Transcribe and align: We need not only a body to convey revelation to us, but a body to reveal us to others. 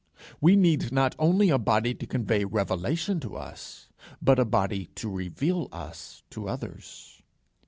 We 0.39 0.55
need 0.55 0.91
not 0.91 1.13
only 1.19 1.51
a 1.51 1.59
body 1.59 1.93
to 1.93 2.07
convey 2.07 2.43
revelation 2.43 3.19
to 3.19 3.35
us, 3.37 3.87
but 4.19 4.39
a 4.39 4.45
body 4.45 4.87
to 4.95 5.07
reveal 5.11 5.67
us 5.71 6.23
to 6.31 6.49
others. 6.49 7.21